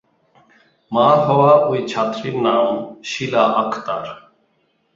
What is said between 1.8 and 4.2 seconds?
ছাত্রীর নাম শীলা আক্তার।